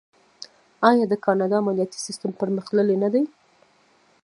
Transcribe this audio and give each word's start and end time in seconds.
آیا 0.89 1.05
د 1.09 1.13
کاناډا 1.25 1.57
مالیاتي 1.65 1.99
سیستم 2.07 2.31
پرمختللی 2.39 2.97
نه 3.03 3.09
دی؟ 3.13 3.23